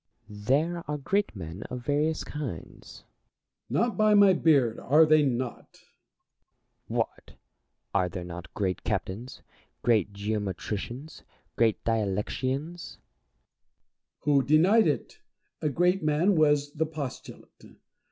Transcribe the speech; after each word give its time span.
Plato. 0.25 0.39
There 0.43 0.83
are 0.89 0.97
great 0.97 1.35
men 1.35 1.61
of 1.69 1.85
various 1.85 2.23
kinds. 2.23 3.03
Diogenes. 3.69 3.89
No, 3.89 3.91
by 3.91 4.15
my 4.15 4.33
beard, 4.33 4.79
are 4.79 5.05
there 5.05 5.23
not! 5.23 5.65
Plato. 6.87 6.87
What! 6.87 7.35
are 7.93 8.09
there 8.09 8.23
not 8.23 8.51
great 8.55 8.83
captains, 8.83 9.43
great 9.83 10.11
geo 10.11 10.39
metricians, 10.39 11.21
great 11.55 11.83
dialectitians? 11.83 12.17
Diogenes. 12.97 12.97
Who 14.21 14.41
denied 14.41 14.87
it? 14.87 15.19
A 15.61 15.69
great 15.69 16.01
man 16.01 16.33
was 16.35 16.73
the 16.73 16.87
postulate. 16.87 17.63